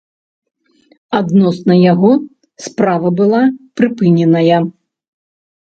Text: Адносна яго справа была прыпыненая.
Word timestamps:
Адносна 1.19 1.73
яго 1.91 2.09
справа 2.69 3.13
была 3.21 3.43
прыпыненая. 3.81 4.59